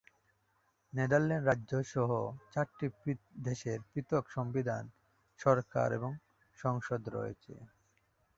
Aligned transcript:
Netherlands 0.93 1.47
রাজ্য 1.47 1.71
সহ 1.93 2.11
চারটি 2.53 2.87
দেশের 3.43 3.79
পৃথক 3.91 4.23
সংবিধান, 4.29 4.83
সরকার 5.39 5.87
এবং 5.93 6.11
সংসদ 6.57 7.01
রয়েছে। 7.07 7.53